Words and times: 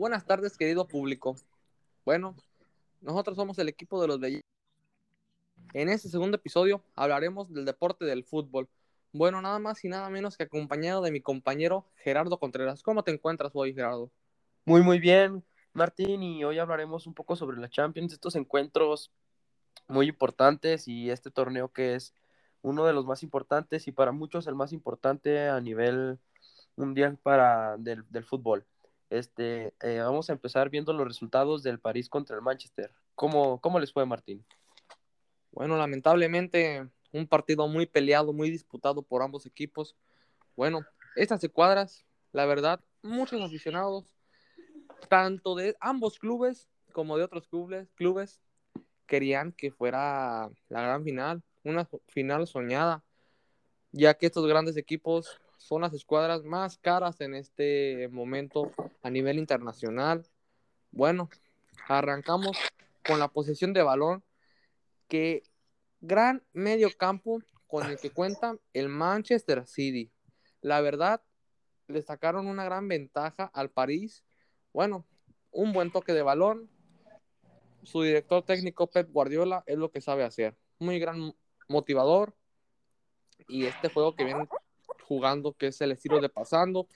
Buenas 0.00 0.24
tardes, 0.24 0.56
querido 0.56 0.88
público. 0.88 1.36
Bueno, 2.06 2.34
nosotros 3.02 3.36
somos 3.36 3.58
el 3.58 3.68
equipo 3.68 4.00
de 4.00 4.08
los 4.08 4.18
Bellitos. 4.18 4.48
En 5.74 5.90
este 5.90 6.08
segundo 6.08 6.38
episodio 6.38 6.82
hablaremos 6.94 7.52
del 7.52 7.66
deporte 7.66 8.06
del 8.06 8.24
fútbol. 8.24 8.66
Bueno, 9.12 9.42
nada 9.42 9.58
más 9.58 9.84
y 9.84 9.90
nada 9.90 10.08
menos 10.08 10.38
que 10.38 10.44
acompañado 10.44 11.02
de 11.02 11.10
mi 11.10 11.20
compañero 11.20 11.84
Gerardo 11.96 12.38
Contreras. 12.38 12.82
¿Cómo 12.82 13.04
te 13.04 13.10
encuentras 13.10 13.52
hoy, 13.52 13.74
Gerardo? 13.74 14.10
Muy, 14.64 14.80
muy 14.80 15.00
bien, 15.00 15.44
Martín, 15.74 16.22
y 16.22 16.44
hoy 16.44 16.58
hablaremos 16.58 17.06
un 17.06 17.12
poco 17.12 17.36
sobre 17.36 17.58
la 17.58 17.68
Champions, 17.68 18.14
estos 18.14 18.36
encuentros 18.36 19.12
muy 19.86 20.08
importantes 20.08 20.88
y 20.88 21.10
este 21.10 21.30
torneo 21.30 21.74
que 21.74 21.94
es 21.94 22.14
uno 22.62 22.86
de 22.86 22.94
los 22.94 23.04
más 23.04 23.22
importantes 23.22 23.86
y 23.86 23.92
para 23.92 24.12
muchos 24.12 24.46
el 24.46 24.54
más 24.54 24.72
importante 24.72 25.50
a 25.50 25.60
nivel 25.60 26.18
mundial 26.74 27.18
para 27.22 27.76
del, 27.76 28.02
del 28.08 28.24
fútbol. 28.24 28.64
Este, 29.10 29.74
eh, 29.82 29.98
vamos 29.98 30.30
a 30.30 30.32
empezar 30.32 30.70
viendo 30.70 30.92
los 30.92 31.06
resultados 31.06 31.64
del 31.64 31.80
París 31.80 32.08
contra 32.08 32.36
el 32.36 32.42
Manchester. 32.42 32.94
¿Cómo, 33.16 33.60
cómo 33.60 33.80
les 33.80 33.92
fue, 33.92 34.06
Martín? 34.06 34.46
Bueno, 35.50 35.76
lamentablemente 35.76 36.88
un 37.12 37.26
partido 37.26 37.66
muy 37.66 37.86
peleado, 37.86 38.32
muy 38.32 38.50
disputado 38.50 39.02
por 39.02 39.22
ambos 39.22 39.46
equipos. 39.46 39.96
Bueno, 40.56 40.86
estas 41.16 41.46
cuadras, 41.52 42.04
la 42.32 42.46
verdad, 42.46 42.80
muchos 43.02 43.42
aficionados, 43.42 44.14
tanto 45.08 45.56
de 45.56 45.76
ambos 45.80 46.18
clubes 46.20 46.68
como 46.92 47.18
de 47.18 47.24
otros 47.24 47.48
clubes, 47.48 47.90
clubes 47.96 48.40
querían 49.06 49.52
que 49.52 49.72
fuera 49.72 50.50
la 50.68 50.82
gran 50.82 51.02
final, 51.02 51.42
una 51.64 51.88
final 52.06 52.46
soñada, 52.46 53.02
ya 53.90 54.14
que 54.14 54.26
estos 54.26 54.46
grandes 54.46 54.76
equipos 54.76 55.40
son 55.60 55.82
las 55.82 55.92
escuadras 55.92 56.42
más 56.42 56.78
caras 56.78 57.20
en 57.20 57.34
este 57.34 58.08
momento 58.08 58.72
a 59.02 59.10
nivel 59.10 59.38
internacional. 59.38 60.26
Bueno, 60.90 61.28
arrancamos 61.86 62.56
con 63.06 63.18
la 63.18 63.28
posesión 63.28 63.74
de 63.74 63.82
balón, 63.82 64.24
que 65.06 65.42
gran 66.00 66.42
medio 66.54 66.88
campo 66.96 67.42
con 67.66 67.86
el 67.86 67.98
que 67.98 68.10
cuenta 68.10 68.56
el 68.72 68.88
Manchester 68.88 69.66
City. 69.66 70.10
La 70.62 70.80
verdad, 70.80 71.22
le 71.88 72.00
sacaron 72.00 72.46
una 72.46 72.64
gran 72.64 72.88
ventaja 72.88 73.44
al 73.52 73.68
París. 73.70 74.24
Bueno, 74.72 75.04
un 75.50 75.74
buen 75.74 75.92
toque 75.92 76.14
de 76.14 76.22
balón. 76.22 76.70
Su 77.82 78.00
director 78.02 78.42
técnico 78.44 78.86
Pep 78.86 79.10
Guardiola 79.12 79.62
es 79.66 79.76
lo 79.76 79.90
que 79.90 80.00
sabe 80.00 80.24
hacer. 80.24 80.56
Muy 80.78 80.98
gran 80.98 81.34
motivador. 81.68 82.34
Y 83.46 83.66
este 83.66 83.90
juego 83.90 84.14
que 84.14 84.24
viene 84.24 84.48
jugando, 85.10 85.54
que 85.54 85.66
es 85.66 85.80
el 85.80 85.90
estilo 85.90 86.20
de 86.20 86.28
pasando. 86.28 86.86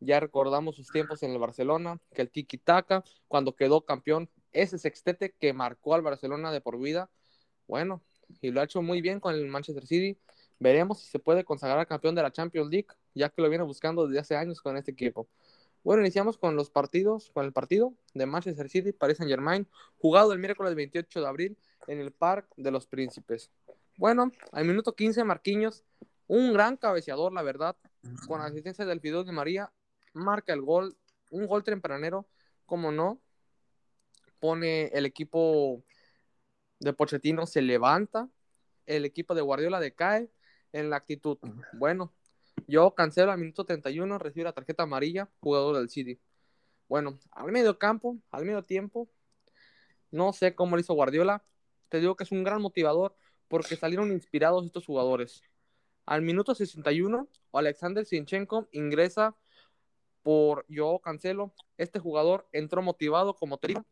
Ya 0.00 0.18
recordamos 0.18 0.74
sus 0.74 0.88
tiempos 0.88 1.22
en 1.22 1.30
el 1.30 1.38
Barcelona, 1.38 2.00
que 2.12 2.22
el 2.22 2.28
tiki 2.28 2.58
taka, 2.58 3.04
cuando 3.28 3.54
quedó 3.54 3.84
campeón, 3.84 4.28
ese 4.50 4.76
sextete 4.76 5.36
que 5.38 5.52
marcó 5.52 5.94
al 5.94 6.02
Barcelona 6.02 6.50
de 6.50 6.60
por 6.60 6.80
vida. 6.80 7.10
Bueno, 7.68 8.02
y 8.40 8.50
lo 8.50 8.60
ha 8.60 8.64
hecho 8.64 8.82
muy 8.82 9.00
bien 9.00 9.20
con 9.20 9.36
el 9.36 9.46
Manchester 9.46 9.86
City. 9.86 10.18
Veremos 10.58 10.98
si 10.98 11.06
se 11.06 11.20
puede 11.20 11.44
consagrar 11.44 11.86
campeón 11.86 12.16
de 12.16 12.22
la 12.22 12.32
Champions 12.32 12.68
League, 12.70 12.88
ya 13.14 13.28
que 13.28 13.40
lo 13.40 13.48
viene 13.48 13.62
buscando 13.62 14.08
desde 14.08 14.18
hace 14.18 14.36
años 14.36 14.60
con 14.60 14.76
este 14.76 14.90
equipo. 14.90 15.28
Bueno, 15.84 16.02
iniciamos 16.02 16.36
con 16.36 16.56
los 16.56 16.70
partidos, 16.70 17.30
con 17.30 17.44
el 17.44 17.52
partido 17.52 17.94
de 18.14 18.26
Manchester 18.26 18.68
City, 18.68 18.90
Paris 18.90 19.18
Saint 19.18 19.30
Germain, 19.30 19.68
jugado 19.98 20.32
el 20.32 20.40
miércoles 20.40 20.74
28 20.74 21.20
de 21.20 21.26
abril 21.28 21.58
en 21.86 22.00
el 22.00 22.10
Parque 22.10 22.52
de 22.56 22.72
los 22.72 22.88
Príncipes. 22.88 23.48
Bueno, 23.96 24.32
al 24.50 24.64
minuto 24.64 24.96
15, 24.96 25.22
Marquinhos 25.22 25.84
un 26.26 26.52
gran 26.52 26.76
cabeceador, 26.76 27.32
la 27.32 27.42
verdad, 27.42 27.76
con 28.26 28.40
asistencia 28.40 28.84
del 28.84 29.00
Fidel 29.00 29.24
de 29.24 29.32
María, 29.32 29.72
marca 30.12 30.52
el 30.52 30.62
gol, 30.62 30.96
un 31.30 31.46
gol 31.46 31.64
tempranero, 31.64 32.26
como 32.66 32.92
no, 32.92 33.20
pone 34.38 34.86
el 34.88 35.06
equipo 35.06 35.82
de 36.80 36.92
Pochettino, 36.92 37.46
se 37.46 37.62
levanta, 37.62 38.28
el 38.86 39.04
equipo 39.04 39.34
de 39.34 39.42
Guardiola 39.42 39.80
decae 39.80 40.30
en 40.72 40.90
la 40.90 40.96
actitud. 40.96 41.38
Bueno, 41.72 42.12
yo 42.66 42.94
cancelo 42.94 43.32
al 43.32 43.38
minuto 43.38 43.64
31, 43.64 44.18
recibe 44.18 44.44
la 44.44 44.52
tarjeta 44.52 44.82
amarilla, 44.82 45.30
jugador 45.40 45.76
del 45.76 45.90
City. 45.90 46.20
Bueno, 46.88 47.18
al 47.32 47.50
medio 47.52 47.78
campo, 47.78 48.18
al 48.30 48.44
medio 48.44 48.62
tiempo, 48.62 49.08
no 50.10 50.32
sé 50.32 50.54
cómo 50.54 50.76
lo 50.76 50.80
hizo 50.80 50.94
Guardiola, 50.94 51.42
te 51.88 52.00
digo 52.00 52.16
que 52.16 52.24
es 52.24 52.32
un 52.32 52.44
gran 52.44 52.60
motivador 52.60 53.16
porque 53.48 53.76
salieron 53.76 54.12
inspirados 54.12 54.64
estos 54.64 54.86
jugadores. 54.86 55.42
Al 56.06 56.22
minuto 56.22 56.54
61, 56.54 57.28
Alexander 57.52 58.04
Sinchenko 58.04 58.68
ingresa 58.72 59.34
por 60.22 60.64
yo 60.68 60.98
cancelo. 60.98 61.54
Este 61.78 61.98
jugador 61.98 62.46
entró 62.52 62.82
motivado 62.82 63.34
como 63.34 63.58
trío 63.58 63.84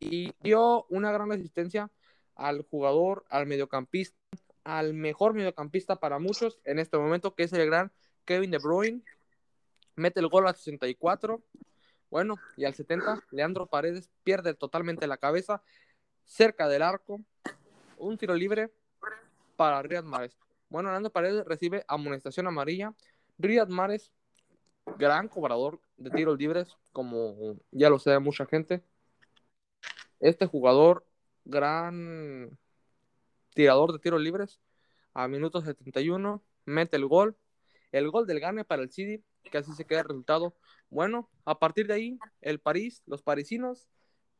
y 0.00 0.32
dio 0.40 0.84
una 0.88 1.12
gran 1.12 1.30
asistencia 1.30 1.90
al 2.34 2.62
jugador, 2.62 3.24
al 3.28 3.46
mediocampista, 3.46 4.16
al 4.64 4.94
mejor 4.94 5.34
mediocampista 5.34 5.96
para 5.96 6.18
muchos 6.18 6.58
en 6.64 6.78
este 6.78 6.98
momento, 6.98 7.34
que 7.34 7.44
es 7.44 7.52
el 7.52 7.66
gran 7.66 7.92
Kevin 8.24 8.50
De 8.50 8.58
Bruyne. 8.58 9.02
Mete 9.94 10.20
el 10.20 10.28
gol 10.28 10.46
al 10.48 10.56
64. 10.56 11.42
Bueno, 12.10 12.36
y 12.56 12.64
al 12.64 12.74
70, 12.74 13.22
Leandro 13.30 13.66
Paredes 13.66 14.10
pierde 14.24 14.54
totalmente 14.54 15.06
la 15.06 15.18
cabeza 15.18 15.62
cerca 16.24 16.68
del 16.68 16.82
arco. 16.82 17.20
Un 17.96 18.18
tiro 18.18 18.34
libre 18.34 18.70
para 19.56 19.82
Riyad 19.82 20.04
Mahrez. 20.04 20.36
Bueno, 20.72 20.88
Orlando 20.88 21.12
Paredes 21.12 21.44
recibe 21.44 21.84
amonestación 21.86 22.46
amarilla. 22.46 22.94
Riyad 23.36 23.68
Mahrez, 23.68 24.10
gran 24.96 25.28
cobrador 25.28 25.82
de 25.98 26.08
tiros 26.08 26.38
libres, 26.38 26.78
como 26.92 27.58
ya 27.70 27.90
lo 27.90 27.98
sabe 27.98 28.20
mucha 28.20 28.46
gente. 28.46 28.82
Este 30.18 30.46
jugador, 30.46 31.04
gran 31.44 32.58
tirador 33.54 33.92
de 33.92 33.98
tiros 33.98 34.22
libres, 34.22 34.60
a 35.12 35.28
minuto 35.28 35.60
71, 35.60 36.42
mete 36.64 36.96
el 36.96 37.06
gol. 37.06 37.36
El 37.90 38.10
gol 38.10 38.26
del 38.26 38.40
gane 38.40 38.64
para 38.64 38.80
el 38.80 38.90
City, 38.90 39.22
que 39.42 39.58
así 39.58 39.74
se 39.74 39.84
queda 39.84 40.00
el 40.00 40.08
resultado. 40.08 40.56
Bueno, 40.88 41.28
a 41.44 41.58
partir 41.58 41.86
de 41.86 41.92
ahí, 41.92 42.18
el 42.40 42.60
París, 42.60 43.02
los 43.04 43.20
parisinos, 43.20 43.90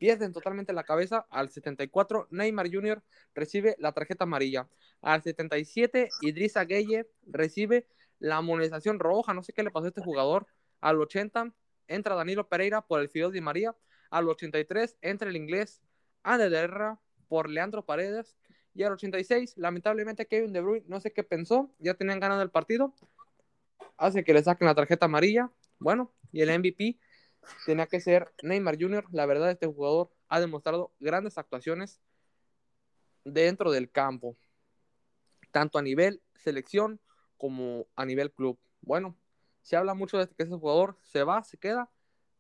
pierden 0.02 0.32
totalmente 0.32 0.72
la 0.72 0.82
cabeza. 0.82 1.28
Al 1.30 1.48
74, 1.48 2.26
Neymar 2.32 2.68
Jr. 2.68 3.00
recibe 3.36 3.76
la 3.78 3.92
tarjeta 3.92 4.24
amarilla. 4.24 4.68
Al 5.00 5.22
77, 5.22 6.08
Idrissa 6.22 6.64
Gueye 6.64 7.06
recibe 7.24 7.86
la 8.18 8.38
amonestación 8.38 8.98
roja. 8.98 9.32
No 9.32 9.44
sé 9.44 9.52
qué 9.52 9.62
le 9.62 9.70
pasó 9.70 9.84
a 9.84 9.88
este 9.90 10.02
jugador. 10.02 10.48
Al 10.80 11.00
80, 11.00 11.54
entra 11.86 12.16
Danilo 12.16 12.48
Pereira 12.48 12.82
por 12.82 13.00
el 13.00 13.10
Fidel 13.10 13.30
Di 13.30 13.40
María. 13.40 13.76
Al 14.10 14.28
83, 14.28 14.96
entra 15.02 15.28
el 15.30 15.36
inglés 15.36 15.80
Ander 16.24 16.96
por 17.28 17.48
Leandro 17.48 17.84
Paredes. 17.84 18.34
Y 18.74 18.82
al 18.82 18.94
86, 18.94 19.54
lamentablemente, 19.56 20.26
Kevin 20.26 20.52
De 20.52 20.62
Bruyne, 20.62 20.84
no 20.88 20.98
sé 20.98 21.12
qué 21.12 21.22
pensó, 21.22 21.70
ya 21.78 21.94
tenían 21.94 22.19
ganado 22.19 22.42
el 22.42 22.50
partido. 22.50 22.92
Hace 23.98 24.24
que 24.24 24.34
le 24.34 24.42
saquen 24.42 24.66
la 24.66 24.74
tarjeta 24.74 25.06
amarilla. 25.06 25.52
Bueno, 25.78 26.12
y 26.32 26.40
el 26.40 26.58
MVP 26.58 26.98
tenía 27.66 27.86
que 27.86 28.00
ser 28.00 28.32
Neymar 28.42 28.76
Jr. 28.80 29.06
La 29.12 29.26
verdad, 29.26 29.50
este 29.50 29.66
jugador 29.66 30.10
ha 30.28 30.41
demostrado 30.41 30.92
grandes 31.00 31.38
actuaciones 31.38 32.00
dentro 33.25 33.70
del 33.70 33.91
campo, 33.91 34.36
tanto 35.50 35.78
a 35.78 35.82
nivel 35.82 36.22
selección 36.34 37.00
como 37.36 37.86
a 37.97 38.04
nivel 38.04 38.32
club. 38.32 38.58
Bueno, 38.81 39.16
se 39.62 39.76
habla 39.76 39.94
mucho 39.94 40.19
de 40.19 40.26
que 40.26 40.42
ese 40.42 40.56
jugador 40.56 40.97
se 41.02 41.22
va, 41.22 41.42
se 41.44 41.58
queda, 41.58 41.91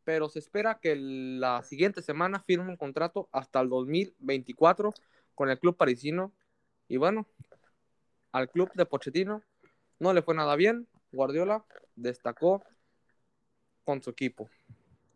pero 0.04 0.28
se 0.28 0.40
espera 0.40 0.78
que 0.80 0.96
la 0.96 1.62
siguiente 1.62 2.02
semana 2.02 2.40
firme 2.40 2.68
un 2.68 2.76
contrato 2.76 3.28
hasta 3.32 3.60
el 3.60 3.68
2024 3.68 4.92
con 5.34 5.50
el 5.50 5.58
club 5.58 5.76
parisino. 5.76 6.32
Y 6.88 6.96
bueno, 6.96 7.26
al 8.32 8.50
club 8.50 8.70
de 8.74 8.86
Pochettino 8.86 9.42
no 9.98 10.12
le 10.12 10.22
fue 10.22 10.34
nada 10.34 10.56
bien. 10.56 10.88
Guardiola 11.12 11.64
destacó 11.94 12.64
con 13.84 14.02
su 14.02 14.10
equipo. 14.10 14.50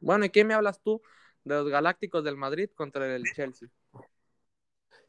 Bueno, 0.01 0.25
¿y 0.25 0.31
qué 0.31 0.45
me 0.45 0.55
hablas 0.55 0.81
tú 0.83 1.03
de 1.45 1.55
los 1.55 1.69
Galácticos 1.69 2.25
del 2.25 2.37
Madrid 2.37 2.71
contra 2.75 3.15
el 3.15 3.25
Chelsea? 3.35 3.69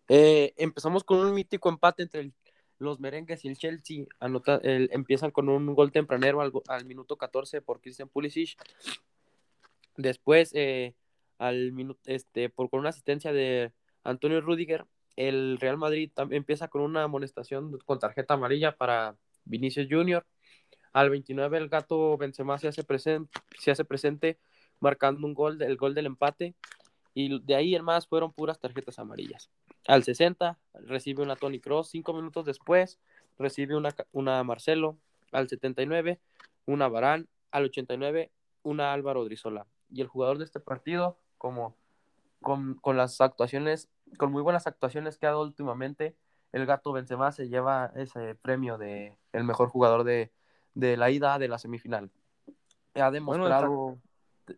Eh, 0.08 0.54
empezamos 0.58 1.04
con 1.04 1.20
un 1.20 1.34
mítico 1.34 1.70
empate 1.70 2.04
entre 2.04 2.32
los 2.80 3.00
merengues 3.00 3.44
y 3.44 3.50
el 3.50 3.58
Chelsea. 3.58 4.06
Anota, 4.20 4.60
empiezan 4.64 5.32
con 5.32 5.50
un 5.50 5.74
gol 5.74 5.92
tempranero 5.92 6.42
al, 6.42 6.86
minuto 6.86 7.18
14 7.18 7.62
por 7.62 7.82
Christian 7.82 8.10
Pulisic. 8.10 8.58
Después, 9.98 10.52
eh, 10.54 10.94
al 11.38 11.72
minuto, 11.72 12.00
este, 12.06 12.50
por, 12.50 12.70
con 12.70 12.80
una 12.80 12.90
asistencia 12.90 13.34
de 13.34 13.72
Antonio 14.04 14.42
Rudiger, 14.42 14.86
el 15.16 15.58
Real 15.60 15.78
Madrid 15.78 16.12
empieza 16.30 16.68
con 16.68 16.82
una 16.82 17.04
amonestación 17.04 17.78
con 17.86 18.00
tarjeta 18.00 18.36
amarilla 18.36 18.78
para 18.78 19.18
Vinicius 19.46 19.88
Junior. 19.90 20.26
Al 20.94 21.10
29 21.10 21.58
el 21.58 21.70
gato 21.70 22.18
Benzema 22.18 22.58
se 22.60 22.68
hace, 22.68 22.84
presente, 22.84 23.40
se 23.60 23.72
hace 23.72 23.84
presente 23.84 24.38
marcando 24.80 25.26
un 25.26 25.34
gol, 25.34 25.62
el 25.62 25.78
gol 25.78 25.94
del 25.94 26.06
empate. 26.06 26.56
Y 27.14 27.40
de 27.42 27.56
ahí 27.56 27.76
en 27.76 27.84
más 27.84 28.08
fueron 28.08 28.32
puras 28.32 28.60
tarjetas 28.60 29.00
amarillas. 29.00 29.50
Al 29.88 30.04
60 30.04 30.58
recibe 30.74 31.24
una 31.24 31.36
Tony 31.36 31.60
Cross. 31.60 31.90
Cinco 31.90 32.14
minutos 32.14 32.46
después 32.46 33.00
recibe 33.40 33.76
una, 33.76 33.96
una 34.12 34.44
Marcelo. 34.44 34.98
Al 35.32 35.50
79 35.50 36.20
una 36.66 36.88
Barán. 36.88 37.28
Al 37.52 37.66
89 37.66 38.32
una 38.64 38.94
Álvaro 38.94 39.24
Drizola. 39.24 39.66
y 39.90 40.02
el 40.02 40.08
jugador 40.08 40.38
de 40.38 40.44
este 40.44 40.60
partido, 40.60 41.18
como 41.38 41.76
con, 42.42 42.76
con, 42.76 42.98
las 42.98 43.22
actuaciones, 43.22 43.90
con 44.18 44.32
muy 44.32 44.42
buenas 44.42 44.68
actuaciones 44.68 45.18
que 45.18 45.26
ha 45.26 45.30
dado 45.30 45.44
últimamente, 45.44 46.16
el 46.52 46.66
gato 46.66 46.92
Benzema 46.92 47.32
se 47.32 47.48
lleva 47.48 47.92
ese 47.96 48.36
premio 48.36 48.78
de 48.78 49.16
el 49.32 49.44
mejor 49.44 49.70
jugador 49.70 50.04
de, 50.04 50.32
de 50.74 50.98
la 50.98 51.10
ida 51.10 51.40
de 51.40 51.48
la 51.48 51.58
semifinal. 51.58 52.12
Ha 52.96 53.12
demostrado 53.12 53.98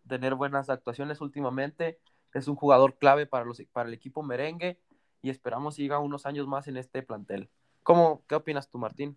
tener 0.08 0.34
buenas 0.34 0.70
actuaciones 0.70 1.20
últimamente, 1.20 1.98
es 2.34 2.48
un 2.48 2.56
jugador 2.56 2.96
clave 2.96 3.26
para, 3.26 3.44
los, 3.44 3.60
para 3.72 3.88
el 3.88 3.94
equipo 3.94 4.22
merengue 4.22 4.78
y 5.22 5.30
esperamos 5.30 5.74
siga 5.74 5.98
unos 5.98 6.26
años 6.26 6.46
más 6.46 6.68
en 6.68 6.76
este 6.76 7.02
plantel. 7.02 7.50
¿Cómo, 7.82 8.24
¿Qué 8.28 8.34
opinas 8.34 8.68
tú, 8.68 8.78
Martín? 8.78 9.16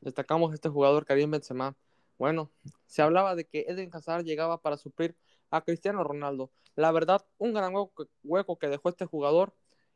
Destacamos 0.00 0.54
este 0.54 0.68
jugador 0.68 1.04
Karim 1.04 1.30
Benzema. 1.30 1.76
Bueno, 2.18 2.50
se 2.86 3.02
hablaba 3.02 3.34
de 3.34 3.44
que 3.44 3.66
Eden 3.68 3.90
Hazard 3.92 4.24
llegaba 4.24 4.60
para 4.60 4.76
suplir 4.76 5.16
a 5.50 5.62
Cristiano 5.62 6.04
Ronaldo. 6.04 6.50
La 6.76 6.92
verdad, 6.92 7.26
un 7.38 7.52
gran 7.52 7.74
hueco 8.22 8.58
que 8.58 8.68
dejó 8.68 8.88
este 8.88 9.06
jugador 9.06 9.54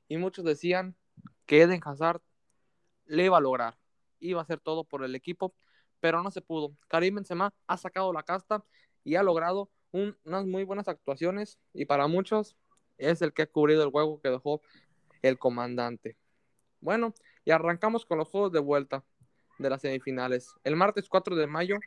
y 0.08 0.16
muchos 0.16 0.44
decían 0.44 0.96
que 1.46 1.62
Eden 1.62 1.80
Hazard 1.84 2.20
le 3.06 3.24
iba 3.24 3.38
a 3.38 3.40
lograr. 3.40 3.78
Iba 4.20 4.40
a 4.40 4.42
hacer 4.42 4.60
todo 4.60 4.84
por 4.84 5.04
el 5.04 5.14
equipo, 5.14 5.54
pero 6.00 6.22
no 6.22 6.30
se 6.30 6.40
pudo. 6.40 6.76
Karim 6.88 7.16
Benzema 7.16 7.54
ha 7.66 7.76
sacado 7.76 8.12
la 8.12 8.22
casta 8.22 8.64
y 9.04 9.16
ha 9.16 9.22
logrado 9.22 9.70
unas 9.92 10.46
muy 10.46 10.64
buenas 10.64 10.88
actuaciones 10.88 11.58
y 11.72 11.84
para 11.84 12.06
muchos 12.06 12.56
es 12.98 13.22
el 13.22 13.32
que 13.32 13.42
ha 13.42 13.46
cubrido 13.46 13.82
el 13.82 13.90
hueco 13.92 14.20
que 14.20 14.30
dejó 14.30 14.62
el 15.22 15.38
comandante. 15.38 16.16
Bueno, 16.80 17.14
y 17.44 17.50
arrancamos 17.50 18.04
con 18.04 18.18
los 18.18 18.28
juegos 18.28 18.52
de 18.52 18.60
vuelta 18.60 19.04
de 19.58 19.70
las 19.70 19.80
semifinales. 19.82 20.54
El 20.64 20.76
martes 20.76 21.08
4 21.08 21.36
de 21.36 21.46
mayo 21.46 21.78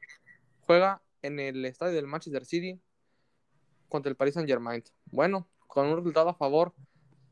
juega 0.62 1.02
en 1.22 1.40
el 1.40 1.66
estadio 1.66 1.96
del 1.96 2.08
Manchester 2.08 2.46
City 2.46 2.80
contra 3.90 4.10
el 4.10 4.16
Paris 4.16 4.36
Saint 4.36 4.48
Germain. 4.48 4.84
Bueno, 5.06 5.48
con 5.68 5.88
un 5.88 5.98
resultado 5.98 6.30
a 6.30 6.34
favor 6.34 6.74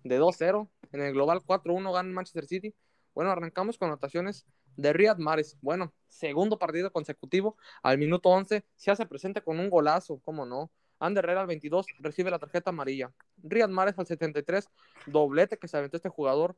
de 0.04 0.20
2-0. 0.20 0.70
En 0.92 1.02
el 1.02 1.14
global 1.14 1.42
4-1 1.42 1.94
gana 1.94 2.10
Manchester 2.10 2.46
City. 2.46 2.76
Bueno, 3.14 3.32
arrancamos 3.32 3.78
con 3.78 3.88
anotaciones 3.88 4.46
de 4.76 4.94
Riyad 4.94 5.18
Mahrez. 5.18 5.58
Bueno, 5.62 5.94
segundo 6.08 6.58
partido 6.58 6.92
consecutivo 6.92 7.58
al 7.82 7.98
minuto 7.98 8.30
11 8.30 8.66
se 8.76 8.92
hace 8.92 9.06
presente 9.06 9.42
con 9.42 9.60
un 9.60 9.70
golazo, 9.70 10.20
¿cómo 10.24 10.46
no? 10.46 10.72
Ander 11.00 11.26
Herrera 11.26 11.42
al 11.42 11.48
22 11.48 11.86
recibe 12.00 12.32
la 12.32 12.40
tarjeta 12.40 12.70
amarilla. 12.70 13.12
Riyad 13.44 13.70
Mahrez 13.70 13.98
al 14.00 14.08
73, 14.08 14.70
doblete 15.08 15.58
que 15.58 15.68
se 15.68 15.78
aventó 15.78 15.98
este 15.98 16.10
jugador. 16.10 16.56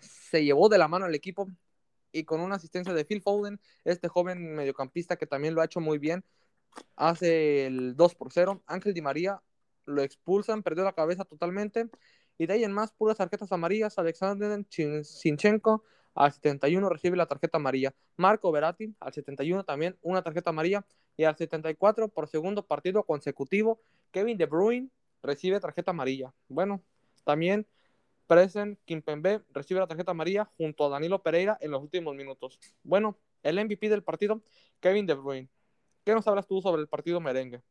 Se 0.00 0.44
llevó 0.44 0.68
de 0.68 0.78
la 0.78 0.88
mano 0.88 1.06
al 1.06 1.14
equipo 1.14 1.48
y 2.12 2.24
con 2.24 2.40
una 2.40 2.56
asistencia 2.56 2.92
de 2.92 3.04
Phil 3.04 3.22
Foden, 3.22 3.60
este 3.84 4.08
joven 4.08 4.54
mediocampista 4.54 5.16
que 5.16 5.26
también 5.26 5.54
lo 5.54 5.60
ha 5.60 5.64
hecho 5.64 5.80
muy 5.80 5.98
bien, 5.98 6.24
hace 6.96 7.66
el 7.66 7.96
2 7.96 8.14
por 8.14 8.32
0. 8.32 8.62
Ángel 8.66 8.94
Di 8.94 9.02
María 9.02 9.42
lo 9.86 10.02
expulsan, 10.02 10.62
perdió 10.62 10.84
la 10.84 10.92
cabeza 10.92 11.24
totalmente. 11.24 11.88
Y 12.36 12.46
de 12.46 12.54
ahí 12.54 12.64
en 12.64 12.72
más, 12.72 12.92
puras 12.92 13.18
tarjetas 13.18 13.50
amarillas. 13.52 13.98
Alexander 13.98 14.64
Sinchenko 15.02 15.84
al 16.18 16.32
71 16.32 16.88
recibe 16.88 17.16
la 17.16 17.26
tarjeta 17.26 17.58
amarilla. 17.58 17.94
Marco 18.16 18.50
Verati 18.50 18.92
al 18.98 19.12
71 19.12 19.64
también 19.64 19.96
una 20.02 20.20
tarjeta 20.22 20.50
amarilla. 20.50 20.84
Y 21.16 21.24
al 21.24 21.36
74 21.36 22.08
por 22.08 22.28
segundo 22.28 22.66
partido 22.66 23.04
consecutivo, 23.04 23.80
Kevin 24.10 24.36
De 24.36 24.46
Bruyne 24.46 24.88
recibe 25.22 25.60
tarjeta 25.60 25.92
amarilla. 25.92 26.34
Bueno, 26.48 26.82
también 27.24 27.66
Presen 28.26 28.78
Kimpembe 28.84 29.42
recibe 29.50 29.78
la 29.80 29.86
tarjeta 29.86 30.10
amarilla 30.10 30.50
junto 30.56 30.86
a 30.86 30.88
Danilo 30.88 31.22
Pereira 31.22 31.56
en 31.60 31.70
los 31.70 31.82
últimos 31.82 32.16
minutos. 32.16 32.58
Bueno, 32.82 33.16
el 33.44 33.64
MVP 33.64 33.88
del 33.88 34.02
partido, 34.02 34.42
Kevin 34.80 35.06
De 35.06 35.14
Bruyne. 35.14 35.48
¿Qué 36.04 36.14
nos 36.14 36.26
hablas 36.26 36.48
tú 36.48 36.60
sobre 36.60 36.82
el 36.82 36.88
partido 36.88 37.20
merengue? 37.20 37.62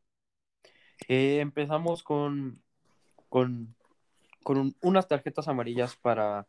Eh, 1.06 1.40
empezamos 1.40 2.02
con, 2.02 2.62
con, 3.28 3.74
con 4.42 4.74
unas 4.80 5.06
tarjetas 5.06 5.48
amarillas 5.48 5.96
para 5.96 6.46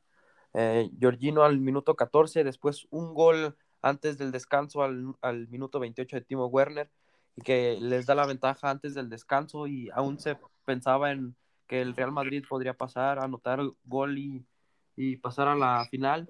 eh, 0.54 0.90
Giorgino 1.00 1.44
al 1.44 1.60
minuto 1.60 1.96
14, 1.96 2.44
después 2.44 2.88
un 2.90 3.14
gol 3.14 3.56
antes 3.82 4.18
del 4.18 4.32
descanso 4.32 4.84
al, 4.84 5.16
al, 5.22 5.48
minuto 5.48 5.80
28 5.80 6.18
de 6.18 6.22
Timo 6.22 6.48
Werner, 6.48 6.90
y 7.36 7.42
que 7.42 7.78
les 7.80 8.06
da 8.06 8.16
la 8.16 8.26
ventaja 8.26 8.70
antes 8.70 8.94
del 8.94 9.10
descanso 9.10 9.68
y 9.68 9.90
aún 9.94 10.20
se 10.20 10.38
pensaba 10.66 11.12
en 11.12 11.36
que 11.68 11.82
el 11.82 11.96
Real 11.96 12.12
Madrid 12.12 12.44
podría 12.50 12.74
pasar, 12.74 13.20
anotar 13.20 13.62
gol 13.86 14.18
y, 14.18 14.46
y 14.96 15.18
pasar 15.18 15.48
a 15.48 15.56
la 15.56 15.86
final, 15.90 16.30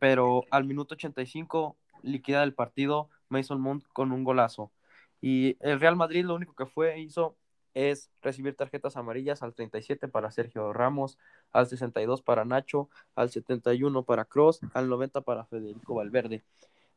pero 0.00 0.44
al 0.50 0.64
minuto 0.64 0.94
85 0.94 1.76
liquida 2.02 2.42
el 2.42 2.54
partido 2.54 3.08
Mason 3.28 3.60
Mount 3.60 3.84
con 3.92 4.12
un 4.12 4.24
golazo. 4.24 4.72
Y 5.20 5.56
el 5.60 5.80
Real 5.80 5.96
Madrid 5.96 6.24
lo 6.24 6.34
único 6.34 6.54
que 6.54 6.66
fue, 6.66 7.00
hizo 7.00 7.36
es 7.74 8.10
recibir 8.22 8.56
tarjetas 8.56 8.96
amarillas 8.96 9.42
al 9.42 9.54
37 9.54 10.08
para 10.08 10.30
Sergio 10.30 10.72
Ramos, 10.72 11.18
al 11.52 11.66
62 11.66 12.22
para 12.22 12.44
Nacho, 12.44 12.88
al 13.14 13.30
71 13.30 14.02
para 14.04 14.24
Cross, 14.24 14.60
al 14.74 14.88
90 14.88 15.20
para 15.22 15.44
Federico 15.44 15.94
Valverde. 15.94 16.42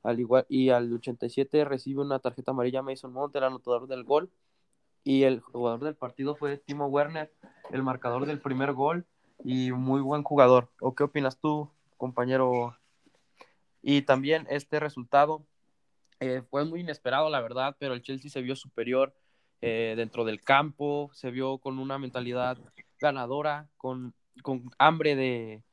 Al 0.04 0.20
igual, 0.20 0.46
y 0.50 0.70
al 0.70 0.92
87 0.94 1.64
recibe 1.66 2.02
una 2.02 2.20
tarjeta 2.20 2.52
amarilla 2.52 2.82
Mason 2.82 3.14
Mount, 3.14 3.36
el 3.36 3.44
anotador 3.44 3.88
del 3.88 4.04
gol. 4.04 4.30
Y 5.06 5.24
el 5.24 5.42
jugador 5.42 5.82
del 5.82 5.96
partido 5.96 6.36
fue 6.36 6.58
Timo 6.58 6.88
Werner, 6.88 7.32
el 7.72 7.84
marcador 7.84 8.26
del 8.26 8.40
primer 8.40 8.74
gol 8.74 9.06
y 9.44 9.72
muy 9.72 10.02
buen 10.02 10.24
jugador. 10.24 10.70
¿O 10.80 10.96
qué 10.96 11.04
opinas 11.04 11.38
tú, 11.40 11.70
compañero? 11.98 12.78
Y 13.82 14.04
también 14.04 14.48
este 14.50 14.80
resultado 14.80 15.46
eh, 16.20 16.42
fue 16.50 16.64
muy 16.64 16.82
inesperado, 16.82 17.30
la 17.30 17.42
verdad, 17.42 17.76
pero 17.80 17.94
el 17.94 18.02
Chelsea 18.02 18.32
se 18.32 18.42
vio 18.42 18.56
superior 18.56 19.14
eh, 19.66 19.94
dentro 19.96 20.26
del 20.26 20.42
campo, 20.42 21.10
se 21.14 21.32
vio 21.32 21.58
con 21.58 21.80
una 21.80 21.98
mentalidad 21.98 22.58
ganadora, 23.00 23.70
con, 23.78 24.14
con 24.42 24.70
hambre 24.78 25.16
de, 25.16 25.64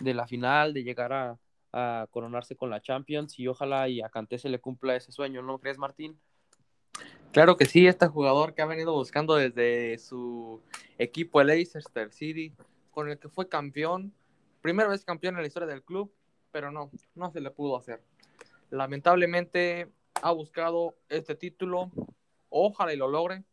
de, 0.00 0.14
la 0.14 0.28
final, 0.28 0.72
de 0.72 0.84
llegar 0.84 1.12
a, 1.12 1.36
a, 1.72 2.06
coronarse 2.12 2.54
con 2.54 2.70
la 2.70 2.80
Champions 2.80 3.40
y 3.40 3.48
ojalá 3.48 3.88
y 3.88 4.02
a 4.02 4.08
Kanté 4.08 4.38
se 4.38 4.50
le 4.50 4.60
cumpla 4.60 4.94
ese 4.94 5.10
sueño, 5.10 5.42
¿no 5.42 5.58
crees, 5.58 5.78
Martín? 5.78 6.16
Claro 7.32 7.56
que 7.56 7.64
sí, 7.64 7.88
este 7.88 8.06
jugador 8.06 8.54
que 8.54 8.62
ha 8.62 8.66
venido 8.66 8.92
buscando 8.92 9.34
desde 9.34 9.98
su 9.98 10.62
equipo, 10.96 11.40
el 11.40 11.48
Leicester 11.48 12.12
City, 12.12 12.54
con 12.92 13.10
el 13.10 13.18
que 13.18 13.28
fue 13.28 13.48
campeón, 13.48 14.14
primera 14.60 14.88
vez 14.88 15.04
campeón 15.04 15.34
en 15.34 15.40
la 15.40 15.48
historia 15.48 15.66
del 15.66 15.82
club, 15.82 16.14
pero 16.52 16.70
no, 16.70 16.88
no 17.16 17.32
se 17.32 17.40
le 17.40 17.50
pudo 17.50 17.76
hacer. 17.76 18.00
Lamentablemente 18.70 19.88
ha 20.22 20.30
buscado 20.30 20.94
este 21.08 21.34
título, 21.34 21.90
ojalá 22.50 22.92
y 22.92 22.96
lo 22.96 23.08
logre. 23.08 23.44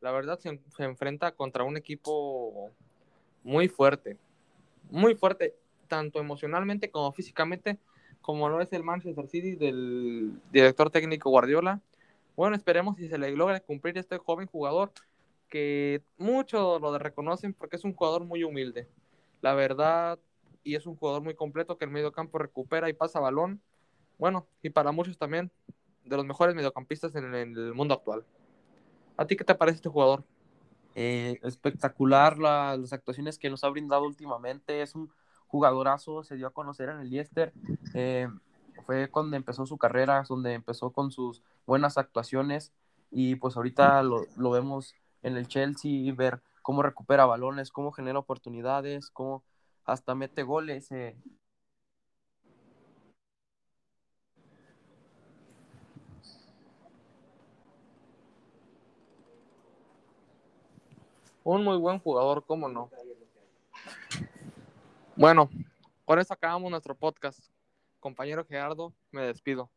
La 0.00 0.12
verdad 0.12 0.38
se, 0.38 0.60
enfrenta 0.78 1.32
contra 1.32 1.64
un 1.64 1.76
equipo 1.76 2.70
muy 3.42 3.68
fuerte, 3.68 4.18
muy 4.90 5.14
fuerte, 5.14 5.54
tanto 5.88 6.20
emocionalmente 6.20 6.90
como 6.90 7.10
físicamente, 7.12 7.78
como 8.20 8.48
lo 8.48 8.60
es 8.60 8.72
el 8.72 8.84
Manchester 8.84 9.26
City 9.28 9.56
del 9.56 10.40
director 10.52 10.90
técnico 10.90 11.30
Guardiola. 11.30 11.80
Bueno, 12.36 12.56
esperemos 12.56 12.96
si 12.96 13.08
se 13.08 13.18
le 13.18 13.30
logre 13.32 13.60
cumplir 13.60 13.96
este 13.96 14.18
joven 14.18 14.46
jugador 14.46 14.92
que 15.48 16.02
muchos 16.18 16.80
lo 16.80 16.98
reconocen 16.98 17.54
porque 17.54 17.76
es 17.76 17.84
un 17.84 17.94
jugador 17.94 18.24
muy 18.24 18.44
humilde. 18.44 18.88
La 19.40 19.54
verdad, 19.54 20.18
y 20.64 20.74
es 20.74 20.86
un 20.86 20.96
jugador 20.96 21.22
muy 21.22 21.34
completo 21.34 21.78
que 21.78 21.84
el 21.84 21.90
medio 21.90 22.12
campo 22.12 22.38
recupera 22.38 22.88
y 22.88 22.94
pasa 22.94 23.20
balón. 23.20 23.60
Bueno, 24.18 24.46
y 24.62 24.70
para 24.70 24.90
muchos 24.90 25.16
también 25.16 25.50
de 26.04 26.16
los 26.16 26.26
mejores 26.26 26.54
mediocampistas 26.54 27.14
en, 27.14 27.34
el 27.34 27.74
mundo 27.74 27.94
actual. 27.94 28.24
¿A 29.16 29.26
ti 29.26 29.36
qué 29.36 29.44
te 29.44 29.54
parece 29.54 29.76
este 29.76 29.88
jugador? 29.88 30.24
Eh, 30.94 31.38
espectacular 31.42 32.38
las 32.38 32.92
actuaciones 32.92 33.38
que 33.38 33.50
nos 33.50 33.64
ha 33.64 33.68
brindado 33.68 34.04
últimamente. 34.04 34.82
Es 34.82 34.94
un 34.94 35.10
jugadorazo, 35.46 36.24
se 36.24 36.36
dio 36.36 36.46
a 36.46 36.52
conocer 36.52 36.88
en 36.88 37.00
el 37.00 37.10
Leicester. 37.10 37.52
Eh, 37.94 38.28
fue 38.86 39.08
cuando 39.08 39.36
empezó 39.36 39.66
su 39.66 39.78
carrera, 39.78 40.24
donde 40.28 40.52
empezó 40.52 40.90
con 40.90 41.10
sus 41.10 41.42
buenas 41.66 41.98
actuaciones. 41.98 42.72
Y 43.10 43.36
pues 43.36 43.56
ahorita 43.56 44.02
lo, 44.02 44.26
lo 44.36 44.50
vemos 44.50 44.94
en 45.22 45.36
el 45.36 45.48
Chelsea, 45.48 46.12
ver 46.14 46.42
cómo 46.62 46.82
recupera 46.82 47.26
balones, 47.26 47.70
cómo 47.70 47.92
genera 47.92 48.18
oportunidades, 48.18 49.10
cómo 49.10 49.44
hasta 49.84 50.14
mete 50.14 50.42
goles. 50.42 50.90
Eh, 50.92 51.16
Un 61.44 61.62
muy 61.62 61.76
buen 61.76 61.98
jugador, 61.98 62.42
¿cómo 62.46 62.70
no? 62.70 62.90
Bueno, 65.14 65.50
con 66.06 66.18
eso 66.18 66.32
acabamos 66.32 66.70
nuestro 66.70 66.94
podcast. 66.94 67.38
Compañero 68.00 68.46
Gerardo, 68.46 68.94
me 69.10 69.22
despido. 69.22 69.70